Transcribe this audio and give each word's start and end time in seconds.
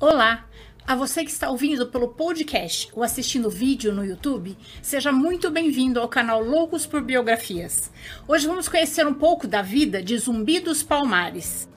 Olá! 0.00 0.48
A 0.86 0.94
você 0.94 1.22
que 1.22 1.30
está 1.30 1.50
ouvindo 1.50 1.86
pelo 1.88 2.08
podcast 2.08 2.88
ou 2.94 3.02
assistindo 3.02 3.50
vídeo 3.50 3.92
no 3.92 4.02
YouTube, 4.02 4.56
seja 4.80 5.12
muito 5.12 5.50
bem-vindo 5.50 6.00
ao 6.00 6.08
canal 6.08 6.42
Loucos 6.42 6.86
por 6.86 7.02
Biografias. 7.02 7.92
Hoje 8.26 8.46
vamos 8.46 8.66
conhecer 8.66 9.06
um 9.06 9.12
pouco 9.12 9.46
da 9.46 9.60
vida 9.60 10.02
de 10.02 10.16
Zumbi 10.16 10.58
dos 10.58 10.82
Palmares. 10.82 11.68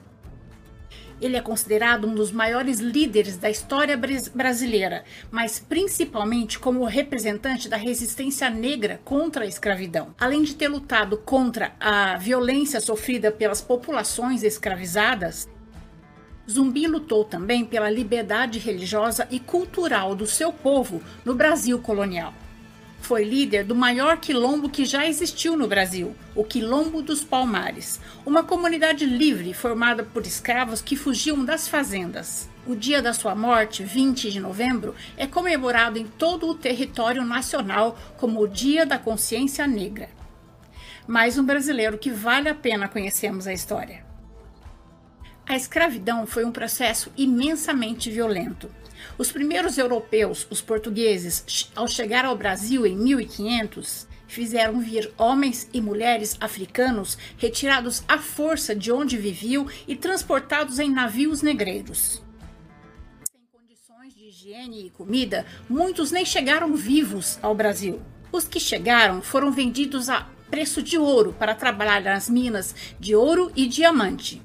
Ele 1.20 1.36
é 1.36 1.42
considerado 1.42 2.08
um 2.08 2.16
dos 2.16 2.32
maiores 2.32 2.80
líderes 2.80 3.36
da 3.36 3.50
história 3.50 4.00
brasileira, 4.34 5.04
mas 5.30 5.60
principalmente 5.60 6.58
como 6.58 6.86
representante 6.86 7.68
da 7.68 7.76
resistência 7.76 8.50
negra 8.50 9.02
contra 9.04 9.44
a 9.44 9.48
escravidão. 9.48 10.16
Além 10.18 10.44
de 10.44 10.56
ter 10.56 10.70
lutado 10.70 11.18
contra 11.18 11.76
a 11.78 12.18
violência 12.18 12.80
sofrida 12.80 13.34
pelas 13.34 13.60
populações 13.60 14.44
escravizadas, 14.44 15.46
Zumbi 16.50 16.88
lutou 16.88 17.24
também 17.24 17.64
pela 17.64 17.90
liberdade 17.90 18.60
religiosa 18.60 19.28
e 19.32 19.40
cultural 19.40 20.14
do 20.14 20.28
seu 20.28 20.52
povo 20.52 21.02
no 21.24 21.34
Brasil 21.34 21.80
colonial. 21.80 22.34
Foi 23.04 23.24
líder 23.24 23.66
do 23.66 23.76
maior 23.76 24.18
quilombo 24.18 24.70
que 24.70 24.86
já 24.86 25.06
existiu 25.06 25.58
no 25.58 25.68
Brasil, 25.68 26.16
o 26.34 26.44
Quilombo 26.44 27.02
dos 27.02 27.22
Palmares, 27.22 28.00
uma 28.26 28.44
comunidade 28.44 29.06
livre 29.06 29.54
formada 29.54 30.04
por 30.04 30.26
escravos 30.26 30.82
que 30.82 30.96
fugiam 30.96 31.44
das 31.44 31.68
fazendas. 31.68 32.50
O 32.66 32.76
dia 32.76 33.02
da 33.02 33.12
sua 33.12 33.36
morte, 33.36 33.84
20 33.84 34.32
de 34.32 34.40
novembro, 34.40 34.96
é 35.18 35.28
comemorado 35.28 36.00
em 36.00 36.06
todo 36.06 36.48
o 36.48 36.56
território 36.56 37.26
nacional 37.26 37.98
como 38.16 38.42
o 38.42 38.48
Dia 38.48 38.86
da 38.86 38.98
Consciência 38.98 39.68
Negra. 39.68 40.10
Mais 41.06 41.38
um 41.38 41.44
brasileiro 41.44 41.98
que 41.98 42.10
vale 42.10 42.48
a 42.48 42.56
pena 42.56 42.88
conhecermos 42.88 43.48
a 43.48 43.54
história. 43.54 44.13
A 45.46 45.58
escravidão 45.58 46.26
foi 46.26 46.46
um 46.46 46.52
processo 46.52 47.12
imensamente 47.18 48.10
violento. 48.10 48.70
Os 49.18 49.32
primeiros 49.32 49.78
europeus, 49.78 50.48
os 50.50 50.62
portugueses, 50.62 51.70
ao 51.76 51.86
chegar 51.86 52.24
ao 52.24 52.38
Brasil 52.38 52.86
em 52.86 52.96
1500, 52.96 54.08
fizeram 54.26 54.80
vir 54.80 55.12
homens 55.18 55.70
e 55.74 55.82
mulheres 55.82 56.38
africanos 56.40 57.18
retirados 57.38 58.04
à 58.08 58.18
força 58.18 58.74
de 58.74 58.92
onde 58.92 59.18
viviam 59.18 59.68
e 59.86 59.96
transportados 59.96 60.80
em 60.80 60.90
navios 60.90 61.42
negreiros. 61.42 62.24
Sem 63.30 63.46
condições 63.52 64.16
de 64.16 64.30
higiene 64.30 64.88
e 64.88 64.90
comida, 64.90 65.46
muitos 65.70 66.10
nem 66.10 66.26
chegaram 66.26 66.74
vivos 66.74 67.38
ao 67.42 67.54
Brasil. 67.54 68.02
Os 68.32 68.46
que 68.46 68.62
chegaram 68.62 69.22
foram 69.22 69.52
vendidos 69.52 70.08
a 70.10 70.22
preço 70.50 70.82
de 70.82 70.98
ouro 70.98 71.36
para 71.38 71.54
trabalhar 71.54 72.02
nas 72.02 72.30
minas 72.30 72.74
de 72.98 73.14
ouro 73.14 73.52
e 73.56 73.68
diamante 73.68 74.42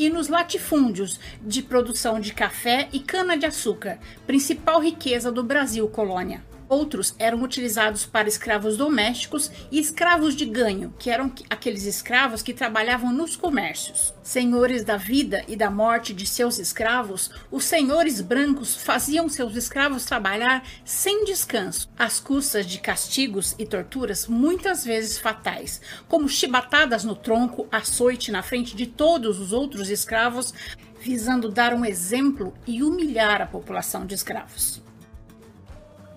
e 0.00 0.08
nos 0.08 0.28
latifúndios 0.28 1.20
de 1.42 1.62
produção 1.62 2.18
de 2.18 2.32
café 2.32 2.88
e 2.90 3.00
cana-de-açúcar, 3.00 3.98
principal 4.26 4.80
riqueza 4.80 5.30
do 5.30 5.44
Brasil 5.44 5.86
colônia. 5.88 6.42
Outros 6.70 7.16
eram 7.18 7.42
utilizados 7.42 8.06
para 8.06 8.28
escravos 8.28 8.76
domésticos 8.76 9.50
e 9.72 9.80
escravos 9.80 10.36
de 10.36 10.44
ganho, 10.44 10.94
que 11.00 11.10
eram 11.10 11.32
aqueles 11.50 11.84
escravos 11.84 12.42
que 12.42 12.54
trabalhavam 12.54 13.12
nos 13.12 13.34
comércios. 13.34 14.14
Senhores 14.22 14.84
da 14.84 14.96
vida 14.96 15.44
e 15.48 15.56
da 15.56 15.68
morte 15.68 16.14
de 16.14 16.24
seus 16.24 16.60
escravos, 16.60 17.28
os 17.50 17.64
senhores 17.64 18.20
brancos 18.20 18.76
faziam 18.76 19.28
seus 19.28 19.56
escravos 19.56 20.04
trabalhar 20.04 20.62
sem 20.84 21.24
descanso, 21.24 21.90
às 21.98 22.20
custas 22.20 22.64
de 22.64 22.78
castigos 22.78 23.56
e 23.58 23.66
torturas 23.66 24.28
muitas 24.28 24.84
vezes 24.84 25.18
fatais, 25.18 25.80
como 26.06 26.28
chibatadas 26.28 27.02
no 27.02 27.16
tronco, 27.16 27.66
açoite 27.72 28.30
na 28.30 28.44
frente 28.44 28.76
de 28.76 28.86
todos 28.86 29.40
os 29.40 29.52
outros 29.52 29.90
escravos, 29.90 30.54
visando 31.00 31.50
dar 31.50 31.74
um 31.74 31.84
exemplo 31.84 32.54
e 32.64 32.80
humilhar 32.80 33.42
a 33.42 33.46
população 33.46 34.06
de 34.06 34.14
escravos. 34.14 34.80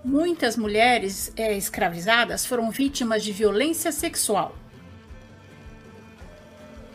Muitas 0.04 0.58
mulheres 0.58 1.32
é, 1.38 1.56
escravizadas 1.56 2.46
foram 2.46 2.70
vítimas 2.70 3.24
de 3.24 3.32
violência 3.32 3.90
sexual. 3.90 4.54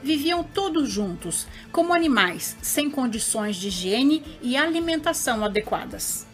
Viviam 0.02 0.44
todos 0.44 0.90
juntos, 0.90 1.46
como 1.72 1.94
animais, 1.94 2.54
sem 2.60 2.90
condições 2.90 3.56
de 3.56 3.68
higiene 3.68 4.22
e 4.42 4.58
alimentação 4.58 5.42
adequadas. 5.42 6.26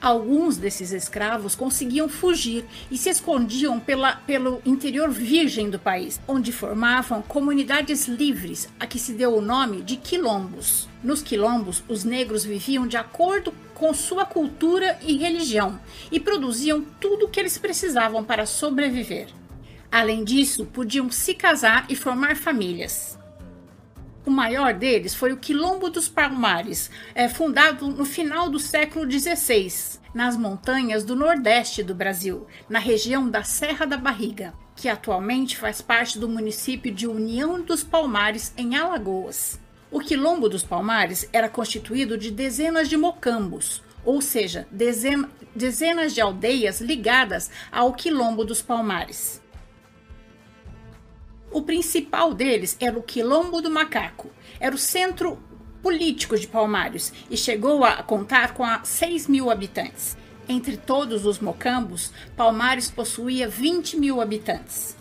Alguns 0.00 0.56
desses 0.56 0.90
escravos 0.90 1.54
conseguiam 1.54 2.08
fugir 2.08 2.64
e 2.90 2.96
se 2.96 3.10
escondiam 3.10 3.78
pela, 3.78 4.16
pelo 4.16 4.60
interior 4.64 5.10
virgem 5.10 5.68
do 5.68 5.78
país, 5.78 6.18
onde 6.26 6.50
formavam 6.50 7.22
comunidades 7.22 8.08
livres, 8.08 8.68
a 8.80 8.86
que 8.86 8.98
se 8.98 9.12
deu 9.12 9.36
o 9.36 9.42
nome 9.42 9.82
de 9.82 9.96
quilombos. 9.96 10.88
Nos 11.04 11.22
quilombos, 11.22 11.84
os 11.88 12.02
negros 12.02 12.42
viviam 12.42 12.86
de 12.86 12.96
acordo 12.96 13.52
com 13.82 13.92
sua 13.92 14.24
cultura 14.24 14.96
e 15.02 15.16
religião 15.16 15.80
e 16.12 16.20
produziam 16.20 16.86
tudo 17.00 17.26
o 17.26 17.28
que 17.28 17.40
eles 17.40 17.58
precisavam 17.58 18.22
para 18.22 18.46
sobreviver. 18.46 19.26
Além 19.90 20.22
disso, 20.22 20.66
podiam 20.66 21.10
se 21.10 21.34
casar 21.34 21.86
e 21.88 21.96
formar 21.96 22.36
famílias. 22.36 23.18
O 24.24 24.30
maior 24.30 24.72
deles 24.72 25.16
foi 25.16 25.32
o 25.32 25.36
Quilombo 25.36 25.90
dos 25.90 26.08
Palmares, 26.08 26.92
é, 27.12 27.28
fundado 27.28 27.88
no 27.88 28.04
final 28.04 28.48
do 28.48 28.60
século 28.60 29.04
XVI, 29.10 29.98
nas 30.14 30.36
montanhas 30.36 31.02
do 31.02 31.16
nordeste 31.16 31.82
do 31.82 31.92
Brasil, 31.92 32.46
na 32.68 32.78
região 32.78 33.28
da 33.28 33.42
Serra 33.42 33.84
da 33.84 33.96
Barriga, 33.96 34.54
que 34.76 34.88
atualmente 34.88 35.56
faz 35.56 35.82
parte 35.82 36.20
do 36.20 36.28
município 36.28 36.94
de 36.94 37.08
União 37.08 37.60
dos 37.60 37.82
Palmares, 37.82 38.54
em 38.56 38.76
Alagoas. 38.76 39.58
O 39.92 40.00
Quilombo 40.00 40.48
dos 40.48 40.62
Palmares 40.62 41.28
era 41.34 41.50
constituído 41.50 42.16
de 42.16 42.30
dezenas 42.30 42.88
de 42.88 42.96
mocambos, 42.96 43.82
ou 44.02 44.22
seja, 44.22 44.66
dezenas 44.72 46.14
de 46.14 46.20
aldeias 46.22 46.80
ligadas 46.80 47.50
ao 47.70 47.92
Quilombo 47.92 48.42
dos 48.42 48.62
Palmares. 48.62 49.42
O 51.50 51.60
principal 51.60 52.32
deles 52.32 52.74
era 52.80 52.98
o 52.98 53.02
Quilombo 53.02 53.60
do 53.60 53.70
Macaco. 53.70 54.30
Era 54.58 54.74
o 54.74 54.78
centro 54.78 55.38
político 55.82 56.38
de 56.38 56.46
Palmares 56.46 57.12
e 57.30 57.36
chegou 57.36 57.84
a 57.84 58.02
contar 58.02 58.54
com 58.54 58.64
6 58.82 59.28
mil 59.28 59.50
habitantes. 59.50 60.16
Entre 60.48 60.78
todos 60.78 61.26
os 61.26 61.38
mocambos, 61.38 62.10
Palmares 62.34 62.90
possuía 62.90 63.46
20 63.46 63.98
mil 63.98 64.22
habitantes. 64.22 64.96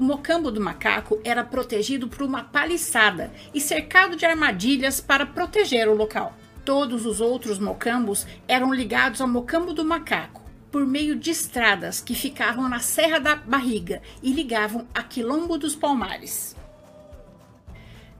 O 0.00 0.02
mocambo 0.02 0.50
do 0.50 0.62
macaco 0.62 1.20
era 1.22 1.44
protegido 1.44 2.08
por 2.08 2.22
uma 2.22 2.42
paliçada 2.42 3.30
e 3.52 3.60
cercado 3.60 4.16
de 4.16 4.24
armadilhas 4.24 4.98
para 4.98 5.26
proteger 5.26 5.90
o 5.90 5.94
local. 5.94 6.34
Todos 6.64 7.04
os 7.04 7.20
outros 7.20 7.58
mocambos 7.58 8.26
eram 8.48 8.72
ligados 8.72 9.20
ao 9.20 9.28
mocambo 9.28 9.74
do 9.74 9.84
macaco 9.84 10.40
por 10.72 10.86
meio 10.86 11.14
de 11.16 11.30
estradas 11.30 12.00
que 12.00 12.14
ficavam 12.14 12.66
na 12.66 12.80
Serra 12.80 13.18
da 13.18 13.36
Barriga 13.36 14.00
e 14.22 14.32
ligavam 14.32 14.86
a 14.94 15.02
Quilombo 15.02 15.58
dos 15.58 15.76
Palmares. 15.76 16.56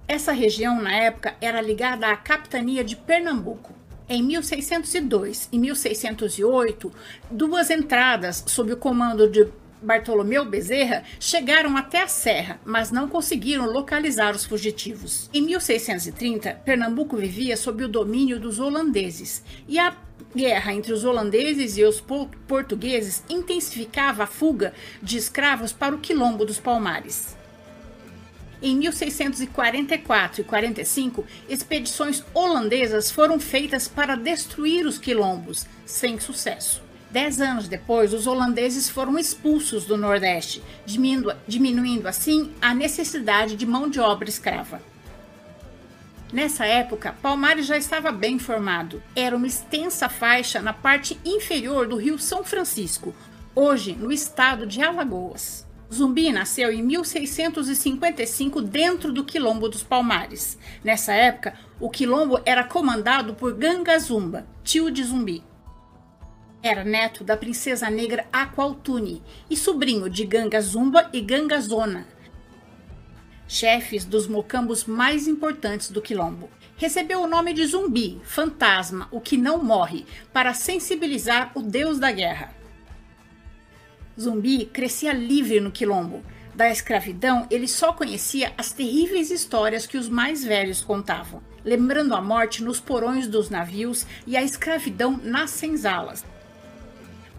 Essa 0.06 0.32
região, 0.32 0.82
na 0.82 0.94
época, 0.94 1.34
era 1.40 1.62
ligada 1.62 2.08
à 2.08 2.14
capitania 2.14 2.84
de 2.84 2.94
Pernambuco. 2.94 3.72
Em 4.06 4.22
1602 4.22 5.48
e 5.50 5.58
1608, 5.58 6.92
duas 7.30 7.70
entradas 7.70 8.44
sob 8.46 8.70
o 8.70 8.76
comando 8.76 9.30
de 9.30 9.48
Bartolomeu 9.82 10.44
Bezerra 10.44 11.04
chegaram 11.18 11.76
até 11.76 12.02
a 12.02 12.08
serra, 12.08 12.60
mas 12.64 12.90
não 12.90 13.08
conseguiram 13.08 13.66
localizar 13.66 14.34
os 14.34 14.44
fugitivos. 14.44 15.30
Em 15.32 15.42
1630, 15.42 16.60
Pernambuco 16.64 17.16
vivia 17.16 17.56
sob 17.56 17.84
o 17.84 17.88
domínio 17.88 18.38
dos 18.38 18.58
holandeses 18.58 19.42
e 19.66 19.78
a 19.78 19.96
guerra 20.34 20.72
entre 20.74 20.92
os 20.92 21.04
holandeses 21.04 21.76
e 21.76 21.84
os 21.84 22.02
portugueses 22.46 23.24
intensificava 23.28 24.24
a 24.24 24.26
fuga 24.26 24.74
de 25.02 25.16
escravos 25.16 25.72
para 25.72 25.94
o 25.94 25.98
Quilombo 25.98 26.44
dos 26.44 26.58
Palmares. 26.58 27.36
Em 28.62 28.76
1644 28.76 30.42
e 30.42 30.44
45, 30.44 31.24
expedições 31.48 32.22
holandesas 32.34 33.10
foram 33.10 33.40
feitas 33.40 33.88
para 33.88 34.16
destruir 34.16 34.86
os 34.86 34.98
quilombos, 34.98 35.66
sem 35.86 36.20
sucesso. 36.20 36.89
Dez 37.10 37.40
anos 37.40 37.66
depois, 37.66 38.14
os 38.14 38.28
holandeses 38.28 38.88
foram 38.88 39.18
expulsos 39.18 39.84
do 39.84 39.96
Nordeste, 39.96 40.62
diminuindo, 40.86 42.06
assim 42.06 42.52
a 42.62 42.72
necessidade 42.72 43.56
de 43.56 43.66
mão 43.66 43.90
de 43.90 43.98
obra 43.98 44.28
escrava. 44.28 44.80
Nessa 46.32 46.64
época, 46.64 47.16
Palmares 47.20 47.66
já 47.66 47.76
estava 47.76 48.12
bem 48.12 48.38
formado. 48.38 49.02
Era 49.16 49.36
uma 49.36 49.48
extensa 49.48 50.08
faixa 50.08 50.62
na 50.62 50.72
parte 50.72 51.18
inferior 51.24 51.88
do 51.88 51.96
rio 51.96 52.16
São 52.16 52.44
Francisco, 52.44 53.12
hoje 53.56 53.92
no 53.92 54.12
estado 54.12 54.64
de 54.64 54.80
Alagoas. 54.80 55.66
Zumbi 55.92 56.30
nasceu 56.30 56.72
em 56.72 56.84
1655 56.84 58.62
dentro 58.62 59.12
do 59.12 59.24
Quilombo 59.24 59.68
dos 59.68 59.82
Palmares. 59.82 60.56
Nessa 60.84 61.12
época, 61.12 61.54
o 61.80 61.90
quilombo 61.90 62.40
era 62.46 62.62
comandado 62.62 63.34
por 63.34 63.52
Ganga 63.54 63.98
Zumba, 63.98 64.46
tio 64.62 64.88
de 64.88 65.02
Zumbi. 65.02 65.49
Era 66.62 66.84
neto 66.84 67.24
da 67.24 67.38
princesa 67.38 67.88
negra 67.88 68.26
Aqualtune 68.30 69.22
e 69.48 69.56
sobrinho 69.56 70.10
de 70.10 70.26
Ganga 70.26 70.60
Zumba 70.60 71.08
e 71.10 71.20
Ganga 71.22 71.58
Zona, 71.58 72.06
chefes 73.48 74.04
dos 74.04 74.28
mocambos 74.28 74.84
mais 74.84 75.26
importantes 75.26 75.90
do 75.90 76.02
quilombo. 76.02 76.50
recebeu 76.76 77.22
o 77.22 77.26
nome 77.26 77.52
de 77.52 77.66
zumbi, 77.66 78.20
fantasma, 78.24 79.08
o 79.10 79.20
que 79.20 79.36
não 79.36 79.62
morre, 79.62 80.06
para 80.32 80.54
sensibilizar 80.54 81.50
o 81.54 81.62
deus 81.62 81.98
da 81.98 82.12
guerra. 82.12 82.54
Zumbi 84.18 84.66
crescia 84.66 85.12
livre 85.12 85.60
no 85.60 85.70
quilombo. 85.72 86.22
Da 86.54 86.70
escravidão, 86.70 87.46
ele 87.50 87.68
só 87.68 87.92
conhecia 87.92 88.52
as 88.56 88.70
terríveis 88.70 89.30
histórias 89.30 89.86
que 89.86 89.96
os 89.96 90.08
mais 90.08 90.44
velhos 90.44 90.82
contavam, 90.82 91.42
lembrando 91.64 92.14
a 92.14 92.20
morte 92.20 92.62
nos 92.62 92.80
porões 92.80 93.26
dos 93.26 93.48
navios 93.48 94.06
e 94.26 94.36
a 94.36 94.42
escravidão 94.42 95.18
nas 95.22 95.50
senzalas. 95.50 96.24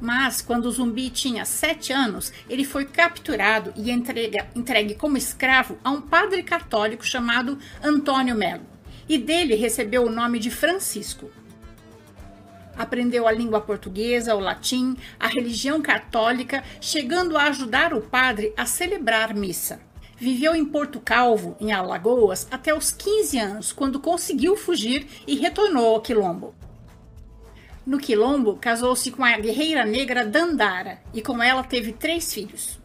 Mas, 0.02 0.42
quando 0.42 0.66
o 0.66 0.72
zumbi 0.72 1.12
tinha 1.12 1.46
sete 1.46 1.94
anos, 1.94 2.34
ele 2.50 2.66
foi 2.66 2.86
capturado 2.86 3.72
e 3.78 3.92
entregue, 3.92 4.44
entregue 4.56 4.96
como 4.96 5.16
escravo 5.16 5.78
a 5.84 5.92
um 5.92 6.02
padre 6.02 6.42
católico 6.42 7.06
chamado 7.06 7.60
Antônio 7.84 8.36
Melo, 8.36 8.66
e 9.08 9.20
dele 9.20 9.54
recebeu 9.54 10.04
o 10.04 10.10
nome 10.10 10.40
de 10.40 10.50
Francisco. 10.50 11.30
Aprendeu 12.76 13.28
a 13.28 13.32
língua 13.32 13.62
portuguesa, 13.62 14.34
o 14.34 14.40
latim, 14.40 14.98
a 15.20 15.28
religião 15.28 15.82
católica, 15.84 16.64
chegando 16.80 17.38
a 17.38 17.44
ajudar 17.44 17.94
o 17.94 18.02
padre 18.02 18.54
a 18.58 18.66
celebrar 18.66 19.36
missa. 19.36 19.80
Viveu 20.18 20.56
em 20.56 20.66
Porto 20.66 21.00
Calvo, 21.00 21.56
em 21.60 21.72
Alagoas, 21.72 22.48
até 22.50 22.76
os 22.76 22.92
15 22.92 23.38
anos, 23.38 23.72
quando 23.72 24.00
conseguiu 24.00 24.56
fugir 24.56 25.08
e 25.28 25.36
retornou 25.36 25.94
ao 25.96 26.02
Quilombo. 26.02 26.56
No 27.86 27.98
Quilombo, 27.98 28.58
casou-se 28.58 29.10
com 29.12 29.24
a 29.24 29.38
guerreira 29.38 29.84
negra 29.84 30.24
Dandara 30.24 31.00
e 31.14 31.22
com 31.22 31.42
ela 31.42 31.64
teve 31.64 31.92
três 31.92 32.32
filhos. 32.32 32.80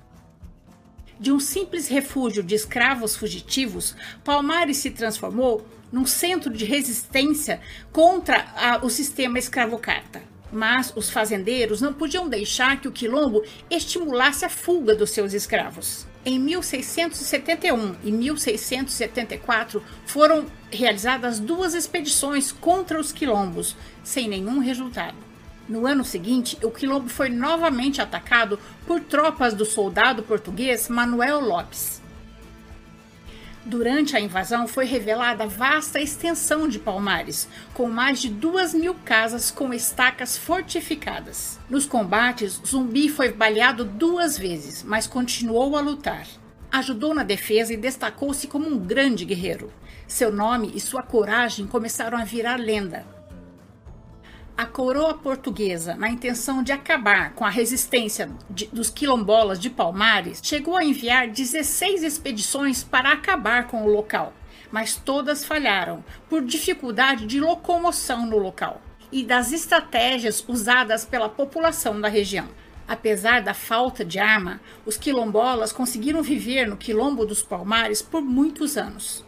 De 1.21 1.31
um 1.31 1.39
simples 1.39 1.89
refúgio 1.89 2.43
de 2.43 2.55
escravos 2.55 3.15
fugitivos, 3.15 3.95
Palmares 4.25 4.79
se 4.79 4.91
transformou 4.91 5.67
num 5.93 6.07
centro 6.07 6.51
de 6.51 6.65
resistência 6.65 7.61
contra 7.93 8.47
a, 8.57 8.85
o 8.85 8.91
sistema 8.91 9.39
escravocrata. 9.39 10.23
Mas 10.51 10.93
os 10.97 11.11
fazendeiros 11.11 11.81
não 11.81 11.93
podiam 11.93 12.29
deixar 12.29 12.81
que 12.81 12.89
o 12.89 12.93
quilombo 12.93 13.43
estimulasse 13.71 14.45
a 14.45 14.49
fuga 14.49 14.95
dos 14.95 15.11
seus 15.11 15.33
escravos. 15.33 16.07
Em 16.29 16.41
1671 16.41 17.95
e 18.03 18.11
1674 18.11 19.81
foram 20.05 20.47
realizadas 20.73 21.39
duas 21.39 21.73
expedições 21.73 22.51
contra 22.51 22.99
os 22.99 23.13
quilombos, 23.13 23.77
sem 24.03 24.29
nenhum 24.29 24.59
resultado. 24.59 25.15
No 25.69 25.87
ano 25.87 26.05
seguinte, 26.05 26.59
o 26.65 26.71
quilombo 26.73 27.09
foi 27.09 27.29
novamente 27.29 28.03
atacado 28.03 28.59
por 28.89 28.99
tropas 29.03 29.55
do 29.55 29.65
soldado 29.65 30.25
português 30.25 30.89
Manuel 30.89 31.39
Lopes. 31.39 32.03
Durante 33.67 34.17
a 34.17 34.21
invasão 34.21 34.69
foi 34.69 34.85
revelada 34.85 35.45
vasta 35.45 36.01
extensão 36.01 36.69
de 36.69 36.79
Palmares, 36.79 37.49
com 37.75 37.89
mais 37.89 38.21
de 38.21 38.29
duas 38.29 38.73
mil 38.73 38.95
casas 39.05 39.51
com 39.51 39.75
estacas 39.75 40.39
fortificadas. 40.39 41.59
Nos 41.69 41.85
combates, 41.85 42.61
Zumbi 42.65 43.09
foi 43.09 43.33
baleado 43.33 43.85
duas 43.85 44.39
vezes, 44.39 44.85
mas 44.85 45.09
continuou 45.09 45.77
a 45.77 45.81
lutar. 45.81 46.29
Ajudou 46.71 47.13
na 47.13 47.25
defesa 47.25 47.73
e 47.73 47.77
destacou-se 47.77 48.47
como 48.47 48.69
um 48.69 48.79
grande 48.79 49.25
guerreiro. 49.25 49.73
Seu 50.07 50.31
nome 50.31 50.71
e 50.73 50.79
sua 50.79 51.03
coragem 51.03 51.67
começaram 51.67 52.17
a 52.17 52.25
virar 52.25 52.61
lenda 52.61 53.16
a 54.57 54.65
coroa 54.65 55.13
portuguesa, 55.13 55.95
na 55.97 56.09
intenção 56.09 56.63
de 56.63 56.73
acabar 56.73 57.35
com 57.35 57.45
a 57.45 57.51
resistência 57.51 58.31
de, 58.49 58.65
dos 58.67 58.89
quilombolas 58.89 59.59
de 59.59 59.69
Palmares, 59.69 60.41
chegou 60.43 60.77
a 60.77 60.85
enviar 60.85 61.29
16 61.29 62.03
expedições 62.03 62.83
para 62.83 63.13
acabar 63.13 63.67
com 63.67 63.85
o 63.85 63.93
local, 63.93 64.33
mas 64.73 64.97
todas 64.97 65.45
falharam 65.45 66.03
por 66.27 66.43
dificuldade 66.43 67.27
de 67.27 67.39
locomoção 67.39 68.25
no 68.25 68.39
local 68.39 68.81
e 69.13 69.23
das 69.23 69.53
estratégias 69.53 70.43
usadas 70.49 71.05
pela 71.05 71.29
população 71.29 72.01
da 72.01 72.09
região. 72.09 72.49
Apesar 72.89 73.43
da 73.43 73.53
falta 73.53 74.05
de 74.05 74.19
arma, 74.19 74.61
os 74.87 74.97
quilombolas 74.97 75.71
conseguiram 75.71 76.23
viver 76.23 76.67
no 76.67 76.79
quilombo 76.79 77.27
dos 77.27 77.43
Palmares 77.43 78.01
por 78.01 78.23
muitos 78.23 78.79
anos 78.79 79.26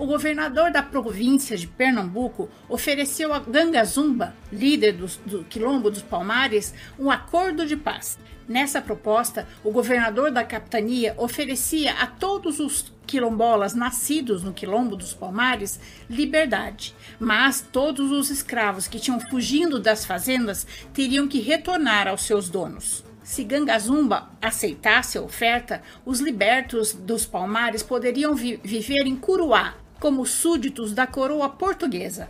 o 0.00 0.06
governador 0.06 0.72
da 0.72 0.82
província 0.82 1.58
de 1.58 1.66
Pernambuco 1.66 2.48
ofereceu 2.70 3.34
a 3.34 3.38
Gangazumba, 3.38 4.34
líder 4.50 4.94
do, 4.94 5.06
do 5.26 5.44
Quilombo 5.44 5.90
dos 5.90 6.00
Palmares, 6.00 6.72
um 6.98 7.10
acordo 7.10 7.66
de 7.66 7.76
paz. 7.76 8.18
Nessa 8.48 8.80
proposta, 8.80 9.46
o 9.62 9.70
governador 9.70 10.30
da 10.30 10.42
capitania 10.42 11.14
oferecia 11.18 11.92
a 11.92 12.06
todos 12.06 12.60
os 12.60 12.90
quilombolas 13.06 13.74
nascidos 13.74 14.42
no 14.42 14.54
Quilombo 14.54 14.96
dos 14.96 15.12
Palmares 15.12 15.78
liberdade, 16.08 16.94
mas 17.18 17.60
todos 17.60 18.10
os 18.10 18.30
escravos 18.30 18.88
que 18.88 18.98
tinham 18.98 19.20
fugindo 19.20 19.78
das 19.78 20.06
fazendas 20.06 20.66
teriam 20.94 21.28
que 21.28 21.40
retornar 21.40 22.08
aos 22.08 22.22
seus 22.22 22.48
donos. 22.48 23.04
Se 23.22 23.44
Gangazumba 23.44 24.30
aceitasse 24.40 25.18
a 25.18 25.22
oferta, 25.22 25.82
os 26.06 26.20
libertos 26.20 26.94
dos 26.94 27.26
Palmares 27.26 27.82
poderiam 27.82 28.34
vi 28.34 28.58
viver 28.64 29.06
em 29.06 29.14
Curuá, 29.14 29.74
como 30.00 30.26
súditos 30.26 30.92
da 30.92 31.06
coroa 31.06 31.48
portuguesa. 31.48 32.28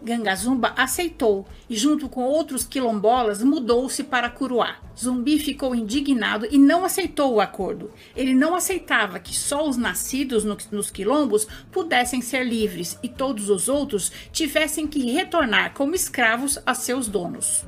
Gangazumba 0.00 0.72
aceitou 0.76 1.44
e, 1.68 1.76
junto 1.76 2.08
com 2.08 2.22
outros 2.22 2.64
quilombolas, 2.64 3.42
mudou-se 3.42 4.04
para 4.04 4.30
Curuá. 4.30 4.76
Zumbi 4.96 5.38
ficou 5.38 5.74
indignado 5.74 6.46
e 6.50 6.58
não 6.58 6.84
aceitou 6.84 7.34
o 7.34 7.40
acordo. 7.40 7.90
Ele 8.14 8.32
não 8.32 8.54
aceitava 8.54 9.18
que 9.18 9.34
só 9.34 9.68
os 9.68 9.76
nascidos 9.76 10.44
no, 10.44 10.56
nos 10.70 10.90
quilombos 10.90 11.46
pudessem 11.72 12.20
ser 12.20 12.44
livres 12.44 12.98
e 13.02 13.08
todos 13.08 13.50
os 13.50 13.68
outros 13.68 14.12
tivessem 14.30 14.86
que 14.86 15.10
retornar 15.10 15.74
como 15.74 15.94
escravos 15.94 16.58
a 16.64 16.74
seus 16.74 17.08
donos. 17.08 17.64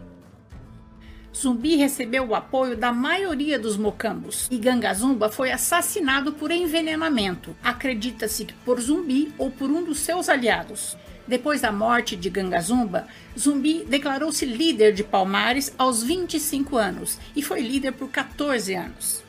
Zumbi 1.37 1.77
recebeu 1.77 2.27
o 2.27 2.35
apoio 2.35 2.77
da 2.77 2.93
maioria 2.93 3.59
dos 3.59 3.77
mocambos 3.77 4.49
e 4.51 4.59
Gangazumba 4.59 5.29
foi 5.29 5.53
assassinado 5.53 6.33
por 6.33 6.51
envenenamento. 6.51 7.57
Acredita-se 7.63 8.45
que 8.45 8.55
por 8.65 8.81
Zumbi 8.81 9.33
ou 9.39 9.51
por 9.51 9.71
um 9.71 9.85
dos 9.85 10.01
seus 10.01 10.29
aliados. 10.29 10.97
Depois 11.27 11.61
da 11.61 11.71
morte 11.71 12.17
de 12.17 12.29
Gangazumba, 12.29 13.07
Zumbi 13.39 13.85
declarou-se 13.85 14.45
líder 14.45 14.93
de 14.93 15.05
Palmares 15.05 15.73
aos 15.79 16.03
25 16.03 16.77
anos 16.77 17.19
e 17.37 17.43
foi 17.43 17.61
líder 17.61 17.93
por 17.93 18.09
14 18.11 18.75
anos. 18.75 19.23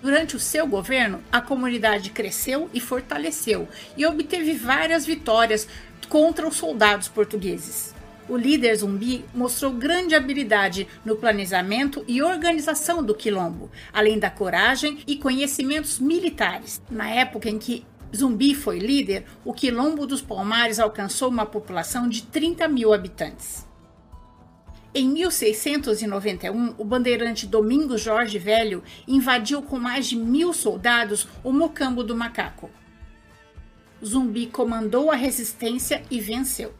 Durante 0.00 0.36
o 0.36 0.40
seu 0.40 0.66
governo, 0.66 1.20
a 1.30 1.40
comunidade 1.42 2.10
cresceu 2.10 2.70
e 2.72 2.80
fortaleceu 2.80 3.68
e 3.96 4.06
obteve 4.06 4.54
várias 4.54 5.04
vitórias 5.04 5.68
contra 6.08 6.48
os 6.48 6.56
soldados 6.56 7.08
portugueses 7.08 7.95
o 8.28 8.36
líder 8.36 8.76
zumbi 8.76 9.24
mostrou 9.34 9.72
grande 9.72 10.14
habilidade 10.14 10.88
no 11.04 11.16
planejamento 11.16 12.04
e 12.08 12.22
organização 12.22 13.02
do 13.02 13.14
quilombo, 13.14 13.70
além 13.92 14.18
da 14.18 14.30
coragem 14.30 14.98
e 15.06 15.16
conhecimentos 15.16 15.98
militares. 15.98 16.80
Na 16.90 17.08
época 17.08 17.48
em 17.48 17.58
que 17.58 17.84
Zumbi 18.14 18.54
foi 18.54 18.78
líder, 18.78 19.24
o 19.44 19.52
Quilombo 19.52 20.06
dos 20.06 20.22
Palmares 20.22 20.78
alcançou 20.78 21.28
uma 21.28 21.44
população 21.44 22.08
de 22.08 22.22
30 22.22 22.68
mil 22.68 22.92
habitantes. 22.92 23.66
Em 24.94 25.08
1691, 25.08 26.74
o 26.78 26.84
bandeirante 26.84 27.46
Domingos 27.46 28.00
Jorge 28.00 28.38
Velho 28.38 28.82
invadiu 29.06 29.60
com 29.60 29.78
mais 29.78 30.06
de 30.06 30.16
mil 30.16 30.54
soldados 30.54 31.28
o 31.44 31.52
Mocambo 31.52 32.02
do 32.02 32.16
Macaco. 32.16 32.70
Zumbi 34.02 34.46
comandou 34.46 35.10
a 35.10 35.16
resistência 35.16 36.02
e 36.10 36.20
venceu. 36.20 36.72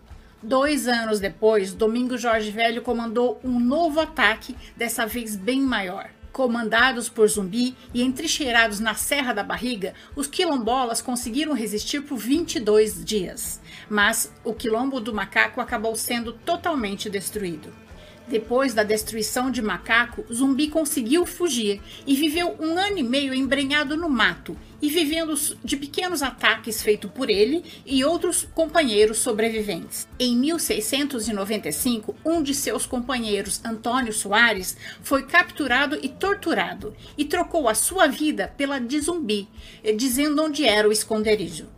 Dois 0.47 0.87
anos 0.87 1.19
depois, 1.19 1.75
Domingo 1.75 2.17
Jorge 2.17 2.53
Velho 2.53 2.81
comandou 2.81 3.41
um 3.43 3.59
novo 3.59 3.99
ataque, 3.99 4.55
dessa 4.77 5.05
vez 5.05 5.35
bem 5.35 5.61
maior. 5.61 6.09
Comandados 6.31 7.09
por 7.09 7.27
Zumbi 7.27 7.75
e 7.93 8.01
entrincheirados 8.01 8.79
na 8.79 8.95
Serra 8.95 9.33
da 9.33 9.43
Barriga, 9.43 9.93
os 10.15 10.29
quilombolas 10.29 11.03
conseguiram 11.03 11.53
resistir 11.53 12.03
por 12.03 12.17
22 12.17 13.05
dias, 13.05 13.61
mas 13.91 14.33
o 14.45 14.55
quilombo 14.55 15.01
do 15.01 15.13
macaco 15.13 15.61
acabou 15.61 15.97
sendo 15.97 16.33
totalmente 16.33 17.11
destruído. 17.11 17.86
Depois 18.29 18.75
da 18.75 18.83
destruição 18.83 19.53
de 19.53 19.63
Macaco, 19.63 20.25
Zumbi 20.33 20.69
conseguiu 20.69 21.25
fugir 21.25 21.81
e 22.05 22.17
viveu 22.17 22.57
um 22.59 22.77
ano 22.77 22.99
e 22.99 23.03
meio 23.03 23.33
embrenhado 23.33 23.97
no 23.97 24.09
mato 24.09 24.57
e 24.83 24.89
vivendo 24.89 25.33
de 25.65 25.77
pequenos 25.77 26.23
ataques 26.23 26.83
feitos 26.83 27.11
por 27.13 27.31
ele 27.31 27.65
e 27.87 28.05
outros 28.05 28.47
companheiros 28.53 29.19
sobreviventes. 29.19 30.09
Em 30.19 30.37
1695, 30.37 32.17
um 32.25 32.43
de 32.43 32.53
seus 32.53 32.85
companheiros, 32.85 33.61
Antônio 33.65 34.13
Soares, 34.13 34.77
foi 35.03 35.23
capturado 35.23 35.97
e 36.03 36.09
torturado 36.09 36.95
e 37.17 37.25
trocou 37.25 37.69
a 37.69 37.75
sua 37.75 38.09
vida 38.09 38.53
pela 38.57 38.81
de 38.81 39.01
Zumbi, 39.01 39.49
dizendo 39.97 40.43
onde 40.43 40.65
era 40.65 40.89
o 40.89 40.93
esconderijo. 40.93 41.76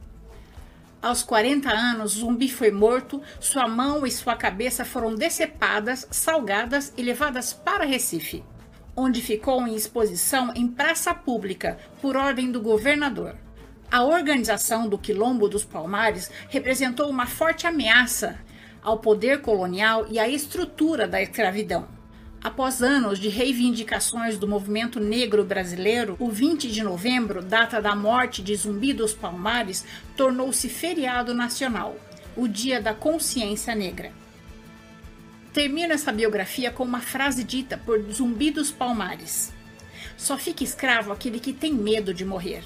Aos 1.01 1.23
40 1.23 1.71
anos, 1.71 2.13
Zumbi 2.15 2.49
foi 2.49 2.73
morto, 2.73 3.23
sua 3.39 3.69
mão 3.69 4.05
e 4.05 4.11
sua 4.11 4.35
cabeça 4.35 4.85
foram 4.85 5.15
decepadas, 5.15 6.09
salgadas 6.11 6.93
e 6.97 7.03
levadas 7.03 7.53
para 7.53 7.85
Recife, 7.85 8.43
onde 8.97 9.23
ficou 9.23 9.65
em 9.65 9.77
exposição 9.77 10.53
em 10.57 10.67
praça 10.67 11.15
pública 11.15 11.79
por 12.03 12.17
ordem 12.17 12.51
do 12.51 12.61
governador. 12.61 13.37
A 13.89 14.03
organização 14.03 14.89
do 14.89 14.99
Quilombo 14.99 15.49
dos 15.49 15.65
Palmares 15.65 16.33
representou 16.49 17.09
uma 17.09 17.27
forte 17.27 17.65
ameaça 17.65 18.37
ao 18.83 18.99
poder 18.99 19.41
colonial 19.41 20.05
e 20.11 20.19
à 20.19 20.29
estrutura 20.29 21.07
da 21.07 21.23
escravidão. 21.23 21.98
Após 22.43 22.83
anos 22.83 23.19
de 23.19 23.29
reivindicações 23.29 24.39
do 24.39 24.47
movimento 24.47 25.01
negro 25.01 25.45
brasileiro, 25.45 26.17
o 26.21 26.31
20 26.31 26.71
de 26.71 26.85
novembro, 26.85 27.43
data 27.43 27.83
da 27.83 27.97
morte 27.97 28.43
de 28.43 28.55
Zumbi 28.55 28.93
dos 28.93 29.13
Palmares, 29.13 29.85
tornou-se 30.17 30.69
feriado 30.69 31.35
nacional, 31.35 31.97
o 32.37 32.47
Dia 32.47 32.81
da 32.81 32.95
Consciência 32.95 33.75
Negra. 33.75 34.13
Termino 35.53 35.93
essa 35.93 36.13
biografia 36.13 36.71
com 36.71 36.85
uma 36.85 37.01
frase 37.01 37.43
dita 37.43 37.77
por 37.77 38.01
Zumbi 38.13 38.53
dos 38.53 38.71
Palmares: 38.71 39.53
Só 40.17 40.39
fica 40.39 40.63
escravo 40.63 41.11
aquele 41.11 41.41
que 41.41 41.53
tem 41.53 41.75
medo 41.75 42.15
de 42.15 42.25
morrer. 42.25 42.63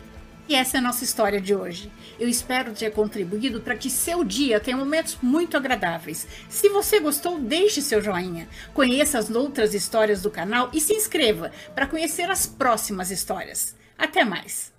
E 0.48 0.54
essa 0.54 0.76
é 0.76 0.80
a 0.80 0.82
nossa 0.82 1.04
história 1.04 1.40
de 1.40 1.54
hoje. 1.54 1.90
Eu 2.18 2.28
espero 2.28 2.72
ter 2.72 2.90
contribuído 2.92 3.60
para 3.60 3.76
que 3.76 3.88
seu 3.88 4.24
dia 4.24 4.58
tenha 4.58 4.76
momentos 4.76 5.16
muito 5.22 5.56
agradáveis. 5.56 6.26
Se 6.48 6.68
você 6.68 6.98
gostou, 6.98 7.38
deixe 7.38 7.80
seu 7.80 8.02
joinha, 8.02 8.48
conheça 8.74 9.18
as 9.18 9.30
outras 9.30 9.72
histórias 9.72 10.22
do 10.22 10.30
canal 10.30 10.68
e 10.72 10.80
se 10.80 10.92
inscreva 10.94 11.52
para 11.74 11.86
conhecer 11.86 12.28
as 12.28 12.46
próximas 12.46 13.10
histórias. 13.10 13.76
Até 13.96 14.24
mais! 14.24 14.71